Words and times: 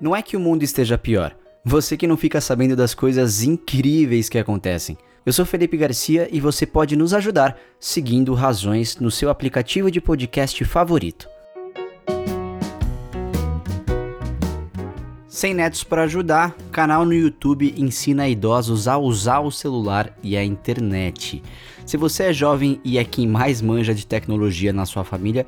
Não 0.00 0.14
é 0.14 0.22
que 0.22 0.36
o 0.36 0.40
mundo 0.40 0.62
esteja 0.62 0.96
pior, 0.96 1.34
você 1.64 1.96
que 1.96 2.06
não 2.06 2.16
fica 2.16 2.40
sabendo 2.40 2.76
das 2.76 2.94
coisas 2.94 3.42
incríveis 3.42 4.28
que 4.28 4.38
acontecem. 4.38 4.96
Eu 5.26 5.32
sou 5.32 5.44
Felipe 5.44 5.76
Garcia 5.76 6.28
e 6.30 6.40
você 6.40 6.64
pode 6.64 6.94
nos 6.94 7.12
ajudar 7.12 7.58
seguindo 7.80 8.32
Razões 8.32 8.96
no 8.98 9.10
seu 9.10 9.28
aplicativo 9.28 9.90
de 9.90 10.00
podcast 10.00 10.64
favorito. 10.64 11.28
Sem 15.26 15.52
netos 15.52 15.82
para 15.82 16.04
ajudar, 16.04 16.56
canal 16.70 17.04
no 17.04 17.12
YouTube 17.12 17.74
ensina 17.76 18.28
idosos 18.28 18.86
a 18.86 18.96
usar 18.96 19.40
o 19.40 19.50
celular 19.50 20.16
e 20.22 20.36
a 20.36 20.44
internet. 20.44 21.42
Se 21.84 21.96
você 21.96 22.24
é 22.24 22.32
jovem 22.32 22.80
e 22.84 22.98
é 22.98 23.04
quem 23.04 23.26
mais 23.26 23.60
manja 23.60 23.92
de 23.92 24.06
tecnologia 24.06 24.72
na 24.72 24.86
sua 24.86 25.02
família, 25.02 25.44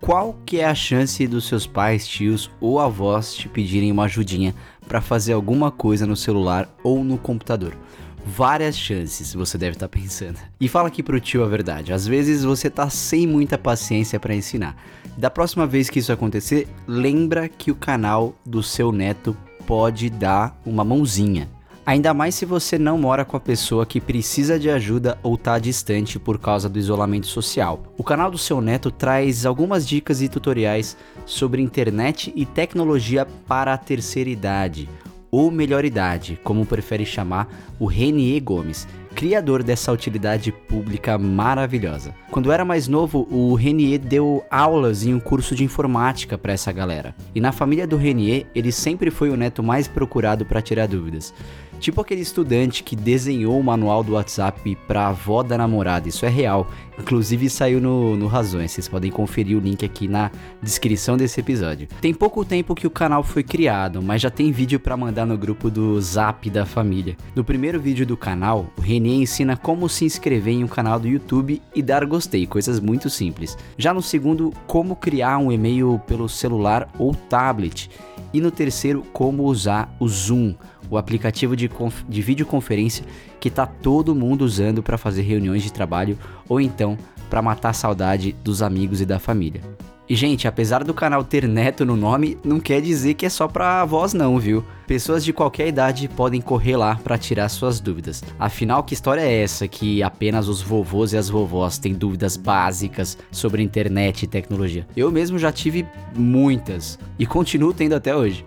qual 0.00 0.38
que 0.46 0.60
é 0.60 0.64
a 0.64 0.74
chance 0.74 1.26
dos 1.26 1.46
seus 1.46 1.66
pais, 1.66 2.06
tios 2.06 2.50
ou 2.60 2.78
avós 2.78 3.34
te 3.34 3.48
pedirem 3.48 3.90
uma 3.90 4.04
ajudinha 4.04 4.54
para 4.86 5.00
fazer 5.00 5.32
alguma 5.32 5.70
coisa 5.70 6.06
no 6.06 6.16
celular 6.16 6.68
ou 6.82 7.02
no 7.02 7.18
computador? 7.18 7.76
Várias 8.24 8.76
chances, 8.78 9.34
você 9.34 9.58
deve 9.58 9.72
estar 9.76 9.88
tá 9.88 9.98
pensando. 9.98 10.38
E 10.60 10.68
fala 10.68 10.88
aqui 10.88 11.02
pro 11.02 11.20
tio 11.20 11.42
a 11.42 11.48
verdade, 11.48 11.92
às 11.92 12.06
vezes 12.06 12.44
você 12.44 12.70
tá 12.70 12.88
sem 12.88 13.26
muita 13.26 13.58
paciência 13.58 14.20
para 14.20 14.34
ensinar. 14.34 14.76
Da 15.16 15.30
próxima 15.30 15.66
vez 15.66 15.90
que 15.90 15.98
isso 15.98 16.12
acontecer, 16.12 16.68
lembra 16.86 17.48
que 17.48 17.70
o 17.70 17.76
canal 17.76 18.34
do 18.46 18.62
seu 18.62 18.92
neto 18.92 19.36
pode 19.66 20.08
dar 20.10 20.56
uma 20.64 20.84
mãozinha. 20.84 21.48
Ainda 21.88 22.12
mais 22.12 22.34
se 22.34 22.44
você 22.44 22.78
não 22.78 22.98
mora 22.98 23.24
com 23.24 23.34
a 23.34 23.40
pessoa 23.40 23.86
que 23.86 23.98
precisa 23.98 24.58
de 24.58 24.68
ajuda 24.68 25.16
ou 25.22 25.36
está 25.36 25.58
distante 25.58 26.18
por 26.18 26.38
causa 26.38 26.68
do 26.68 26.78
isolamento 26.78 27.26
social. 27.26 27.82
O 27.96 28.04
canal 28.04 28.30
do 28.30 28.36
seu 28.36 28.60
neto 28.60 28.90
traz 28.90 29.46
algumas 29.46 29.88
dicas 29.88 30.20
e 30.20 30.28
tutoriais 30.28 30.98
sobre 31.24 31.62
internet 31.62 32.30
e 32.36 32.44
tecnologia 32.44 33.26
para 33.46 33.72
a 33.72 33.78
terceira 33.78 34.28
idade, 34.28 34.86
ou 35.30 35.50
melhor 35.50 35.82
idade, 35.82 36.38
como 36.44 36.66
prefere 36.66 37.06
chamar 37.06 37.48
o 37.80 37.86
Renier 37.86 38.42
Gomes, 38.42 38.86
criador 39.14 39.62
dessa 39.62 39.90
utilidade 39.90 40.52
pública 40.52 41.16
maravilhosa. 41.16 42.14
Quando 42.30 42.52
era 42.52 42.66
mais 42.66 42.86
novo, 42.86 43.26
o 43.30 43.54
Renier 43.54 43.98
deu 43.98 44.44
aulas 44.50 45.06
em 45.06 45.14
um 45.14 45.18
curso 45.18 45.54
de 45.54 45.64
informática 45.64 46.36
para 46.36 46.52
essa 46.52 46.70
galera. 46.70 47.16
E 47.34 47.40
na 47.40 47.50
família 47.50 47.86
do 47.86 47.96
Renier, 47.96 48.46
ele 48.54 48.70
sempre 48.70 49.10
foi 49.10 49.30
o 49.30 49.36
neto 49.38 49.62
mais 49.62 49.88
procurado 49.88 50.44
para 50.44 50.60
tirar 50.60 50.86
dúvidas. 50.86 51.32
Tipo 51.80 52.00
aquele 52.00 52.20
estudante 52.20 52.82
que 52.82 52.96
desenhou 52.96 53.58
o 53.58 53.62
manual 53.62 54.02
do 54.02 54.12
WhatsApp 54.12 54.76
pra 54.86 55.08
avó 55.08 55.42
da 55.42 55.56
namorada, 55.56 56.08
isso 56.08 56.26
é 56.26 56.28
real. 56.28 56.66
Inclusive 56.98 57.48
saiu 57.48 57.80
no, 57.80 58.16
no 58.16 58.26
Razões, 58.26 58.72
vocês 58.72 58.88
podem 58.88 59.10
conferir 59.10 59.56
o 59.56 59.60
link 59.60 59.84
aqui 59.84 60.08
na 60.08 60.32
descrição 60.60 61.16
desse 61.16 61.38
episódio. 61.38 61.86
Tem 62.00 62.12
pouco 62.12 62.44
tempo 62.44 62.74
que 62.74 62.88
o 62.88 62.90
canal 62.90 63.22
foi 63.22 63.44
criado, 63.44 64.02
mas 64.02 64.20
já 64.20 64.30
tem 64.30 64.50
vídeo 64.50 64.80
para 64.80 64.96
mandar 64.96 65.24
no 65.24 65.38
grupo 65.38 65.70
do 65.70 66.00
Zap 66.00 66.50
da 66.50 66.66
família. 66.66 67.16
No 67.36 67.44
primeiro 67.44 67.80
vídeo 67.80 68.04
do 68.04 68.16
canal, 68.16 68.66
o 68.76 68.80
Renê 68.80 69.14
ensina 69.14 69.56
como 69.56 69.88
se 69.88 70.04
inscrever 70.04 70.54
em 70.54 70.64
um 70.64 70.68
canal 70.68 70.98
do 70.98 71.06
YouTube 71.06 71.62
e 71.72 71.80
dar 71.80 72.04
gostei, 72.04 72.46
coisas 72.46 72.80
muito 72.80 73.08
simples. 73.08 73.56
Já 73.76 73.94
no 73.94 74.02
segundo, 74.02 74.52
como 74.66 74.96
criar 74.96 75.38
um 75.38 75.52
e-mail 75.52 76.00
pelo 76.06 76.28
celular 76.28 76.88
ou 76.98 77.14
tablet. 77.14 77.88
E 78.32 78.40
no 78.40 78.50
terceiro, 78.50 79.04
como 79.12 79.44
usar 79.44 79.94
o 79.98 80.08
Zoom 80.08 80.54
o 80.90 80.96
aplicativo 80.96 81.56
de, 81.56 81.70
de 82.08 82.22
videoconferência 82.22 83.04
que 83.40 83.48
está 83.48 83.66
todo 83.66 84.14
mundo 84.14 84.42
usando 84.42 84.82
para 84.82 84.98
fazer 84.98 85.22
reuniões 85.22 85.62
de 85.62 85.72
trabalho 85.72 86.18
ou 86.48 86.60
então 86.60 86.96
para 87.28 87.42
matar 87.42 87.70
a 87.70 87.74
saudade 87.74 88.34
dos 88.42 88.62
amigos 88.62 89.00
e 89.00 89.06
da 89.06 89.18
família. 89.18 89.60
E 90.08 90.16
gente, 90.16 90.48
apesar 90.48 90.82
do 90.84 90.94
canal 90.94 91.22
ter 91.22 91.46
neto 91.46 91.84
no 91.84 91.94
nome, 91.94 92.38
não 92.42 92.58
quer 92.58 92.80
dizer 92.80 93.12
que 93.12 93.26
é 93.26 93.28
só 93.28 93.46
para 93.46 93.82
avós 93.82 94.14
não, 94.14 94.38
viu? 94.38 94.64
Pessoas 94.86 95.22
de 95.22 95.34
qualquer 95.34 95.68
idade 95.68 96.08
podem 96.08 96.40
correr 96.40 96.78
lá 96.78 96.96
para 96.96 97.18
tirar 97.18 97.46
suas 97.50 97.78
dúvidas. 97.78 98.24
Afinal, 98.38 98.82
que 98.82 98.94
história 98.94 99.20
é 99.20 99.42
essa 99.42 99.68
que 99.68 100.02
apenas 100.02 100.48
os 100.48 100.62
vovôs 100.62 101.12
e 101.12 101.18
as 101.18 101.28
vovós 101.28 101.76
têm 101.76 101.92
dúvidas 101.92 102.38
básicas 102.38 103.18
sobre 103.30 103.62
internet 103.62 104.22
e 104.22 104.26
tecnologia? 104.26 104.86
Eu 104.96 105.10
mesmo 105.10 105.38
já 105.38 105.52
tive 105.52 105.86
muitas 106.16 106.98
e 107.18 107.26
continuo 107.26 107.74
tendo 107.74 107.94
até 107.94 108.16
hoje. 108.16 108.46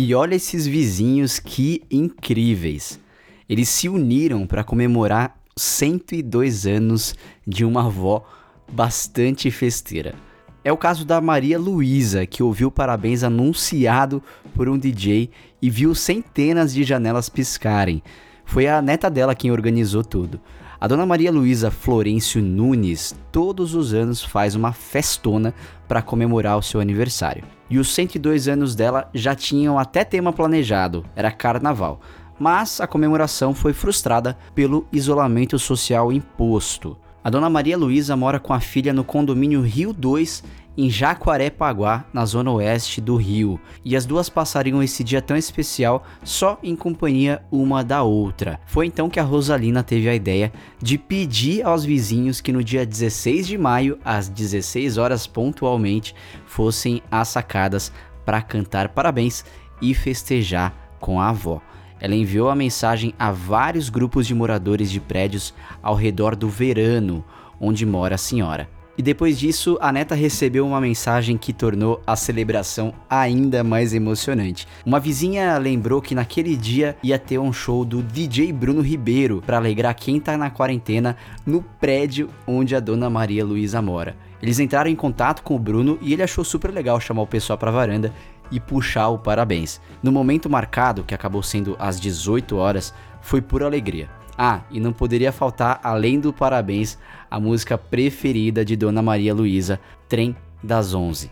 E 0.00 0.14
olha 0.14 0.36
esses 0.36 0.64
vizinhos 0.64 1.40
que 1.40 1.82
incríveis. 1.90 3.00
Eles 3.48 3.68
se 3.68 3.88
uniram 3.88 4.46
para 4.46 4.62
comemorar 4.62 5.36
102 5.56 6.68
anos 6.68 7.16
de 7.44 7.64
uma 7.64 7.86
avó 7.86 8.24
bastante 8.70 9.50
festeira. 9.50 10.14
É 10.62 10.70
o 10.70 10.76
caso 10.76 11.04
da 11.04 11.20
Maria 11.20 11.58
Luísa, 11.58 12.24
que 12.26 12.44
ouviu 12.44 12.70
parabéns 12.70 13.24
anunciado 13.24 14.22
por 14.54 14.68
um 14.68 14.78
DJ 14.78 15.30
e 15.60 15.68
viu 15.68 15.92
centenas 15.96 16.72
de 16.72 16.84
janelas 16.84 17.28
piscarem. 17.28 18.00
Foi 18.44 18.68
a 18.68 18.80
neta 18.80 19.10
dela 19.10 19.34
quem 19.34 19.50
organizou 19.50 20.04
tudo. 20.04 20.40
A 20.80 20.86
dona 20.86 21.04
Maria 21.04 21.32
Luísa 21.32 21.72
Florencio 21.72 22.40
Nunes 22.40 23.18
todos 23.32 23.74
os 23.74 23.92
anos 23.92 24.22
faz 24.22 24.54
uma 24.54 24.72
festona 24.72 25.52
para 25.88 26.00
comemorar 26.00 26.56
o 26.56 26.62
seu 26.62 26.80
aniversário. 26.80 27.42
E 27.68 27.80
os 27.80 27.92
102 27.92 28.46
anos 28.46 28.76
dela 28.76 29.10
já 29.12 29.34
tinham 29.34 29.76
até 29.76 30.04
tema 30.04 30.32
planejado, 30.32 31.04
era 31.16 31.32
carnaval. 31.32 32.00
Mas 32.38 32.80
a 32.80 32.86
comemoração 32.86 33.52
foi 33.52 33.72
frustrada 33.72 34.38
pelo 34.54 34.86
isolamento 34.92 35.58
social 35.58 36.12
imposto. 36.12 36.96
A 37.24 37.28
dona 37.28 37.50
Maria 37.50 37.76
Luísa 37.76 38.16
mora 38.16 38.38
com 38.38 38.54
a 38.54 38.60
filha 38.60 38.92
no 38.92 39.02
condomínio 39.02 39.60
Rio 39.60 39.92
2 39.92 40.44
em 40.78 40.88
Jacuarepaguá, 40.88 42.04
na 42.12 42.24
zona 42.24 42.52
oeste 42.52 43.00
do 43.00 43.16
Rio, 43.16 43.58
e 43.84 43.96
as 43.96 44.06
duas 44.06 44.28
passariam 44.28 44.80
esse 44.80 45.02
dia 45.02 45.20
tão 45.20 45.36
especial 45.36 46.04
só 46.22 46.56
em 46.62 46.76
companhia 46.76 47.42
uma 47.50 47.82
da 47.82 48.04
outra. 48.04 48.60
Foi 48.64 48.86
então 48.86 49.10
que 49.10 49.18
a 49.18 49.24
Rosalina 49.24 49.82
teve 49.82 50.08
a 50.08 50.14
ideia 50.14 50.52
de 50.80 50.96
pedir 50.96 51.66
aos 51.66 51.84
vizinhos 51.84 52.40
que 52.40 52.52
no 52.52 52.62
dia 52.62 52.86
16 52.86 53.48
de 53.48 53.58
maio, 53.58 53.98
às 54.04 54.28
16 54.28 54.98
horas 54.98 55.26
pontualmente, 55.26 56.14
fossem 56.46 57.02
às 57.10 57.26
sacadas 57.26 57.90
para 58.24 58.40
cantar 58.40 58.90
parabéns 58.90 59.44
e 59.82 59.92
festejar 59.94 60.72
com 61.00 61.20
a 61.20 61.30
avó. 61.30 61.60
Ela 61.98 62.14
enviou 62.14 62.48
a 62.48 62.54
mensagem 62.54 63.12
a 63.18 63.32
vários 63.32 63.88
grupos 63.88 64.28
de 64.28 64.34
moradores 64.34 64.92
de 64.92 65.00
prédios 65.00 65.52
ao 65.82 65.96
redor 65.96 66.36
do 66.36 66.48
Verano, 66.48 67.24
onde 67.60 67.84
mora 67.84 68.14
a 68.14 68.18
senhora. 68.18 68.77
E 68.98 69.02
depois 69.02 69.38
disso, 69.38 69.78
a 69.80 69.92
neta 69.92 70.16
recebeu 70.16 70.66
uma 70.66 70.80
mensagem 70.80 71.38
que 71.38 71.52
tornou 71.52 72.02
a 72.04 72.16
celebração 72.16 72.92
ainda 73.08 73.62
mais 73.62 73.94
emocionante. 73.94 74.66
Uma 74.84 74.98
vizinha 74.98 75.56
lembrou 75.56 76.02
que 76.02 76.16
naquele 76.16 76.56
dia 76.56 76.96
ia 77.00 77.16
ter 77.16 77.38
um 77.38 77.52
show 77.52 77.84
do 77.84 78.02
DJ 78.02 78.52
Bruno 78.52 78.80
Ribeiro 78.80 79.40
para 79.46 79.56
alegrar 79.56 79.94
quem 79.94 80.18
tá 80.18 80.36
na 80.36 80.50
quarentena 80.50 81.16
no 81.46 81.62
prédio 81.62 82.28
onde 82.44 82.74
a 82.74 82.80
dona 82.80 83.08
Maria 83.08 83.44
Luísa 83.44 83.80
mora. 83.80 84.16
Eles 84.42 84.58
entraram 84.58 84.90
em 84.90 84.96
contato 84.96 85.44
com 85.44 85.54
o 85.54 85.60
Bruno 85.60 85.96
e 86.02 86.12
ele 86.12 86.24
achou 86.24 86.42
super 86.42 86.72
legal 86.72 86.98
chamar 86.98 87.22
o 87.22 87.26
pessoal 87.26 87.56
para 87.56 87.70
varanda 87.70 88.12
e 88.50 88.58
puxar 88.58 89.10
o 89.10 89.18
parabéns. 89.18 89.80
No 90.02 90.10
momento 90.10 90.50
marcado, 90.50 91.04
que 91.04 91.14
acabou 91.14 91.44
sendo 91.44 91.76
às 91.78 92.00
18 92.00 92.56
horas, 92.56 92.92
foi 93.20 93.40
por 93.40 93.62
alegria. 93.62 94.17
Ah, 94.40 94.60
e 94.70 94.78
não 94.78 94.92
poderia 94.92 95.32
faltar, 95.32 95.80
além 95.82 96.20
do 96.20 96.32
parabéns, 96.32 96.96
a 97.28 97.40
música 97.40 97.76
preferida 97.76 98.64
de 98.64 98.76
Dona 98.76 99.02
Maria 99.02 99.34
Luísa, 99.34 99.80
Trem 100.08 100.36
das 100.62 100.94
Onze. 100.94 101.28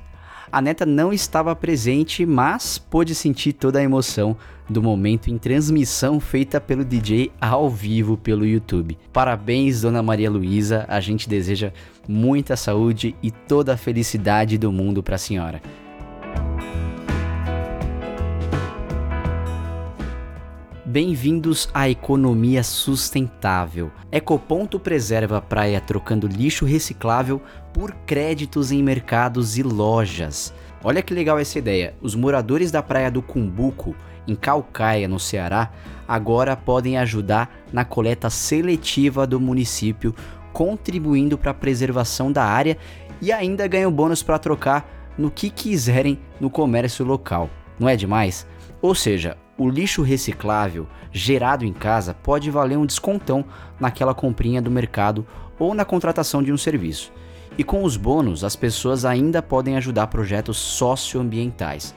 A 0.50 0.61
neta 0.61 0.84
não 0.84 1.12
estava 1.12 1.55
presente, 1.55 2.27
mas 2.27 2.78
pôde 2.78 3.15
sentir 3.15 3.53
toda 3.53 3.78
a 3.78 3.83
emoção 3.83 4.36
do 4.69 4.83
momento 4.83 5.28
em 5.28 5.39
transmissão 5.39 6.19
feita 6.19 6.60
pelo 6.60 6.84
DJ 6.84 7.31
ao 7.41 7.71
vivo 7.71 8.16
pelo 8.16 8.45
YouTube. 8.45 8.98
Parabéns, 9.13 9.83
Dona 9.83 10.03
Maria 10.03 10.31
Luísa, 10.31 10.84
a 10.89 10.98
gente 10.98 11.28
deseja 11.28 11.72
muita 12.09 12.57
saúde 12.57 13.15
e 13.22 13.31
toda 13.31 13.75
a 13.75 13.77
felicidade 13.77 14.59
do 14.59 14.72
mundo 14.72 15.01
para 15.03 15.15
a 15.15 15.19
senhora. 15.19 15.63
Bem-vindos 20.88 21.68
à 21.74 21.91
economia 21.91 22.62
sustentável. 22.62 23.91
Ecoponto 24.12 24.78
preserva 24.78 25.38
a 25.38 25.41
praia 25.41 25.80
trocando 25.80 26.28
lixo 26.28 26.65
reciclável 26.65 27.42
por 27.74 27.92
créditos 28.06 28.71
em 28.71 28.84
mercados 28.84 29.59
e 29.59 29.65
lojas. 29.65 30.54
Olha 30.84 31.03
que 31.03 31.12
legal 31.12 31.41
essa 31.41 31.59
ideia. 31.59 31.97
Os 32.00 32.15
moradores 32.15 32.71
da 32.71 32.84
praia 32.84 33.10
do 33.10 33.21
Cumbuco, 33.21 33.97
em 34.28 34.36
Calcaia, 34.36 35.09
no 35.09 35.18
Ceará, 35.18 35.72
agora 36.06 36.56
podem 36.56 36.97
ajudar 36.98 37.53
na 37.72 37.84
coleta 37.84 38.30
seletiva 38.30 39.27
do 39.27 39.41
município, 39.41 40.15
contribuindo 40.53 41.36
para 41.36 41.50
a 41.50 41.54
preservação 41.54 42.30
da 42.30 42.44
área 42.44 42.78
e 43.21 43.33
ainda 43.33 43.66
ganham 43.66 43.91
bônus 43.91 44.22
para 44.22 44.38
trocar 44.38 44.88
no 45.18 45.33
que 45.33 45.50
quiserem 45.50 46.16
no 46.41 46.48
comércio 46.48 47.04
local. 47.04 47.50
Não 47.77 47.88
é 47.88 47.97
demais? 47.97 48.47
Ou 48.80 48.94
seja, 48.94 49.36
O 49.59 49.71
lixo 49.71 50.03
reciclável 50.03 50.87
gerado 51.11 51.65
em 51.65 51.73
casa 51.73 52.13
pode 52.13 52.51
valer 52.51 52.77
um 52.77 52.85
descontão 52.85 53.45
naquela 53.81 54.15
comprinha 54.15 54.61
do 54.61 54.71
mercado 54.71 55.27
ou 55.59 55.75
na 55.75 55.85
contratação 55.85 56.43
de 56.43 56.53
um 56.53 56.59
serviço. 56.59 57.11
E 57.57 57.65
com 57.65 57.83
os 57.83 57.97
bônus, 57.97 58.45
as 58.45 58.55
pessoas 58.55 59.07
ainda 59.07 59.41
podem 59.41 59.79
ajudar 59.79 60.09
projetos 60.09 60.59
socioambientais. 60.59 61.95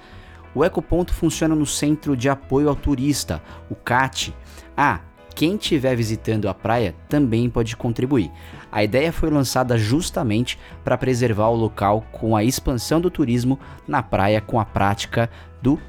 O 0.55 0.63
Ecoponto 0.63 1.13
funciona 1.13 1.53
no 1.53 1.65
Centro 1.65 2.15
de 2.15 2.29
Apoio 2.29 2.69
ao 2.69 2.75
Turista, 2.75 3.41
o 3.69 3.75
CAT. 3.75 4.33
Ah, 4.75 5.01
quem 5.35 5.55
estiver 5.55 5.95
visitando 5.95 6.49
a 6.49 6.53
praia 6.53 6.95
também 7.07 7.49
pode 7.49 7.75
contribuir. 7.75 8.31
A 8.71 8.83
ideia 8.83 9.11
foi 9.11 9.29
lançada 9.29 9.77
justamente 9.77 10.59
para 10.83 10.97
preservar 10.97 11.47
o 11.49 11.55
local 11.55 12.05
com 12.11 12.35
a 12.35 12.43
expansão 12.43 13.01
do 13.01 13.09
turismo 13.09 13.59
na 13.87 14.03
praia 14.03 14.41
com 14.41 14.59
a 14.59 14.65
prática 14.65 15.29
do 15.61 15.79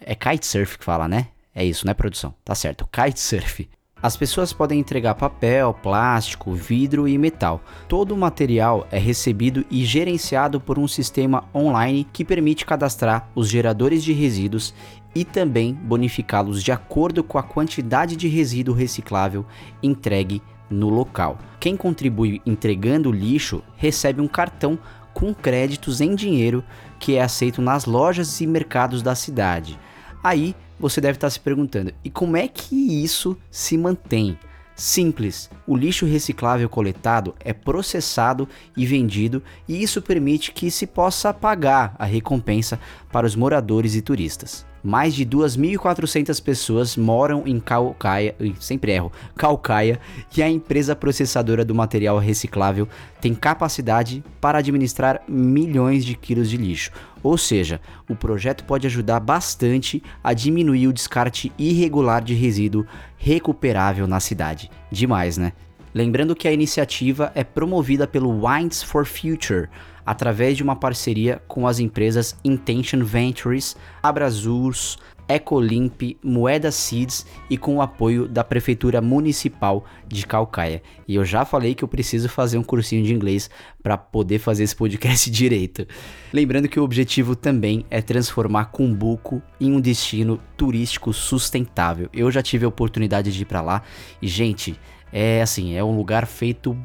é 0.00 0.14
kitesurf 0.14 0.78
que 0.78 0.84
fala, 0.84 1.08
né? 1.08 1.28
É 1.54 1.64
isso, 1.64 1.86
né, 1.86 1.94
produção? 1.94 2.34
Tá 2.44 2.54
certo, 2.54 2.86
kitesurf. 2.86 3.68
As 4.02 4.16
pessoas 4.16 4.52
podem 4.52 4.80
entregar 4.80 5.14
papel, 5.14 5.72
plástico, 5.72 6.52
vidro 6.52 7.06
e 7.06 7.16
metal. 7.16 7.62
Todo 7.86 8.12
o 8.12 8.18
material 8.18 8.84
é 8.90 8.98
recebido 8.98 9.64
e 9.70 9.84
gerenciado 9.84 10.60
por 10.60 10.76
um 10.76 10.88
sistema 10.88 11.44
online 11.54 12.04
que 12.12 12.24
permite 12.24 12.66
cadastrar 12.66 13.28
os 13.32 13.48
geradores 13.48 14.02
de 14.02 14.12
resíduos 14.12 14.74
e 15.14 15.24
também 15.24 15.72
bonificá-los 15.72 16.64
de 16.64 16.72
acordo 16.72 17.22
com 17.22 17.38
a 17.38 17.44
quantidade 17.44 18.16
de 18.16 18.26
resíduo 18.26 18.74
reciclável 18.74 19.46
entregue 19.80 20.42
no 20.68 20.88
local. 20.88 21.38
Quem 21.60 21.76
contribui 21.76 22.42
entregando 22.44 23.12
lixo 23.12 23.62
recebe 23.76 24.20
um 24.20 24.26
cartão 24.26 24.76
com 25.14 25.32
créditos 25.32 26.00
em 26.00 26.16
dinheiro 26.16 26.64
que 26.98 27.16
é 27.16 27.22
aceito 27.22 27.62
nas 27.62 27.84
lojas 27.84 28.40
e 28.40 28.48
mercados 28.48 29.00
da 29.00 29.14
cidade. 29.14 29.78
Aí 30.24 30.56
você 30.82 31.00
deve 31.00 31.16
estar 31.16 31.30
se 31.30 31.40
perguntando: 31.40 31.94
e 32.04 32.10
como 32.10 32.36
é 32.36 32.48
que 32.48 32.74
isso 33.02 33.38
se 33.50 33.78
mantém? 33.78 34.36
Simples, 34.74 35.50
o 35.66 35.76
lixo 35.76 36.06
reciclável 36.06 36.68
coletado 36.68 37.34
é 37.40 37.52
processado 37.52 38.48
e 38.76 38.84
vendido, 38.84 39.42
e 39.68 39.82
isso 39.82 40.02
permite 40.02 40.50
que 40.50 40.70
se 40.70 40.86
possa 40.86 41.32
pagar 41.32 41.94
a 41.98 42.04
recompensa 42.04 42.80
para 43.12 43.26
os 43.26 43.36
moradores 43.36 43.94
e 43.94 44.02
turistas. 44.02 44.66
Mais 44.82 45.14
de 45.14 45.24
2.400 45.24 46.42
pessoas 46.42 46.96
moram 46.96 47.44
em 47.46 47.60
Calcaia, 47.60 48.34
sempre 48.58 48.92
erro, 48.92 49.12
Calcaia, 49.36 50.00
e 50.36 50.42
a 50.42 50.48
empresa 50.48 50.96
processadora 50.96 51.64
do 51.64 51.74
material 51.74 52.18
reciclável 52.18 52.88
tem 53.20 53.34
capacidade 53.34 54.24
para 54.40 54.58
administrar 54.58 55.22
milhões 55.28 56.04
de 56.04 56.16
quilos 56.16 56.50
de 56.50 56.56
lixo. 56.56 56.90
Ou 57.22 57.38
seja, 57.38 57.80
o 58.08 58.16
projeto 58.16 58.64
pode 58.64 58.86
ajudar 58.86 59.20
bastante 59.20 60.02
a 60.24 60.32
diminuir 60.32 60.88
o 60.88 60.92
descarte 60.92 61.52
irregular 61.56 62.22
de 62.22 62.34
resíduo 62.34 62.84
recuperável 63.16 64.08
na 64.08 64.18
cidade. 64.18 64.68
Demais, 64.90 65.38
né? 65.38 65.52
Lembrando 65.94 66.34
que 66.34 66.48
a 66.48 66.52
iniciativa 66.52 67.30
é 67.34 67.44
promovida 67.44 68.06
pelo 68.06 68.46
Wines 68.46 68.82
for 68.82 69.04
Future, 69.04 69.68
através 70.04 70.56
de 70.56 70.62
uma 70.62 70.76
parceria 70.76 71.40
com 71.46 71.66
as 71.66 71.78
empresas 71.78 72.36
Intention 72.44 73.04
Ventures, 73.04 73.76
Abrazurs, 74.02 74.98
Ecolimp, 75.28 76.18
Moeda 76.22 76.70
Seeds 76.70 77.24
e 77.48 77.56
com 77.56 77.76
o 77.76 77.82
apoio 77.82 78.28
da 78.28 78.44
Prefeitura 78.44 79.00
Municipal 79.00 79.84
de 80.06 80.26
Calcaia. 80.26 80.82
E 81.06 81.14
eu 81.14 81.24
já 81.24 81.44
falei 81.44 81.74
que 81.74 81.82
eu 81.82 81.88
preciso 81.88 82.28
fazer 82.28 82.58
um 82.58 82.62
cursinho 82.62 83.04
de 83.04 83.14
inglês 83.14 83.48
para 83.82 83.96
poder 83.96 84.38
fazer 84.38 84.64
esse 84.64 84.76
podcast 84.76 85.30
direito. 85.32 85.86
Lembrando 86.32 86.68
que 86.68 86.78
o 86.78 86.84
objetivo 86.84 87.34
também 87.34 87.84
é 87.90 88.02
transformar 88.02 88.66
Cumbuco 88.66 89.40
em 89.60 89.72
um 89.72 89.80
destino 89.80 90.38
turístico 90.56 91.12
sustentável. 91.12 92.08
Eu 92.12 92.30
já 92.30 92.42
tive 92.42 92.64
a 92.64 92.68
oportunidade 92.68 93.32
de 93.32 93.42
ir 93.42 93.46
para 93.46 93.60
lá 93.60 93.82
e, 94.20 94.28
gente, 94.28 94.78
é 95.12 95.42
assim, 95.42 95.74
é 95.74 95.84
um 95.84 95.96
lugar 95.96 96.26
feito 96.26 96.76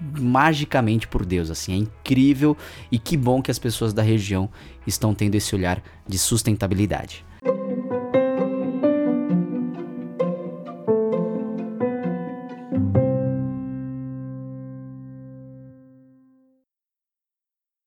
magicamente 0.00 1.06
por 1.06 1.24
Deus, 1.24 1.50
assim, 1.50 1.72
é 1.72 1.76
incrível 1.76 2.56
e 2.90 2.98
que 2.98 3.16
bom 3.16 3.42
que 3.42 3.50
as 3.50 3.58
pessoas 3.58 3.92
da 3.92 4.02
região 4.02 4.48
estão 4.86 5.14
tendo 5.14 5.34
esse 5.34 5.54
olhar 5.54 5.82
de 6.06 6.18
sustentabilidade. 6.18 7.24